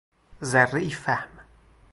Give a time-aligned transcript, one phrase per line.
[0.43, 1.29] ذرهای فهم